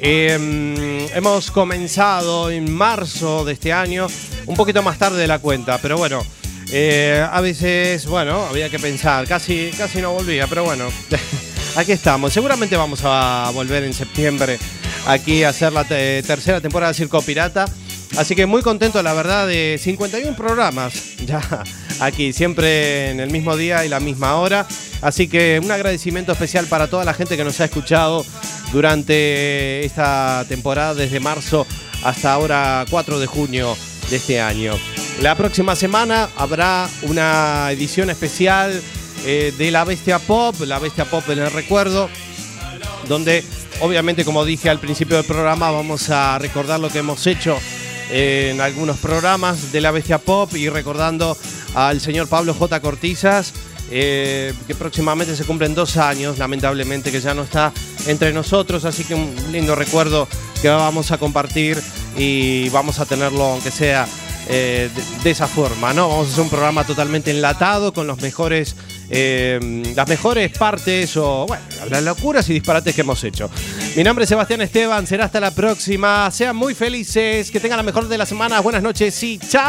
[0.00, 4.06] Eh, hemos comenzado en marzo de este año,
[4.46, 6.24] un poquito más tarde de la cuenta, pero bueno,
[6.72, 10.88] eh, a veces, bueno, había que pensar, casi, casi no volvía, pero bueno,
[11.76, 12.32] aquí estamos.
[12.32, 14.58] Seguramente vamos a volver en septiembre
[15.06, 17.66] aquí a hacer la te- tercera temporada de Circo Pirata.
[18.16, 21.40] Así que muy contento, la verdad, de 51 programas ya
[22.00, 24.66] aquí, siempre en el mismo día y la misma hora.
[25.02, 28.24] Así que un agradecimiento especial para toda la gente que nos ha escuchado
[28.72, 31.66] durante esta temporada, desde marzo
[32.02, 33.76] hasta ahora 4 de junio
[34.10, 34.72] de este año.
[35.20, 38.80] La próxima semana habrá una edición especial
[39.24, 42.08] eh, de La Bestia Pop, La Bestia Pop en el recuerdo,
[43.08, 43.44] donde
[43.80, 47.58] obviamente como dije al principio del programa vamos a recordar lo que hemos hecho
[48.10, 51.36] en algunos programas de la Bestia Pop y recordando
[51.74, 52.80] al señor Pablo J.
[52.80, 53.52] Cortizas
[53.90, 57.72] eh, que próximamente se cumplen dos años, lamentablemente, que ya no está
[58.06, 60.28] entre nosotros, así que un lindo recuerdo
[60.60, 61.80] que vamos a compartir
[62.16, 64.06] y vamos a tenerlo, aunque sea
[64.48, 64.90] eh,
[65.22, 66.08] de, esa forma, ¿no?
[66.08, 68.76] Vamos a hacer un programa totalmente enlatado con los mejores,
[69.10, 73.50] eh, las mejores partes o, bueno, las locuras y disparates que hemos hecho.
[73.96, 76.30] Mi nombre es Sebastián Esteban, será hasta la próxima.
[76.30, 78.62] Sean muy felices, que tengan la mejor de las semanas.
[78.62, 79.66] Buenas noches y chao.